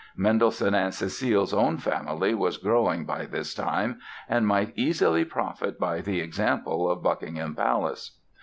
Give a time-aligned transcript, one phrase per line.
[0.17, 6.01] Mendelssohn and Cécile's own family was growing by this time and might easily profit by
[6.01, 8.17] the example of Buckingham Palace.